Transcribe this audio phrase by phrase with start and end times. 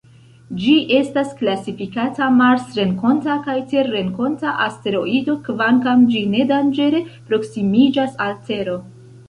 [0.61, 8.79] Ĝi estas klasifikata marsrenkonta kaj terrenkonta asteroido kvankam ĝi ne danĝere proksimiĝas al Tero.